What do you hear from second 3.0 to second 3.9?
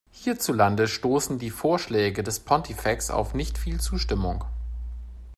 auf nicht viel